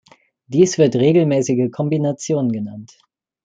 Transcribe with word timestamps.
Dies 0.47 0.79
wird 0.79 0.95
regelmäßige 0.95 1.69
Kombination 1.71 2.51
genannt. 2.51 2.97